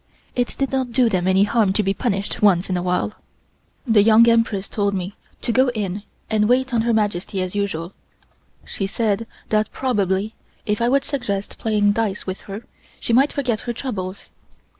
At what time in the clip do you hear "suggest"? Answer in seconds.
11.05-11.59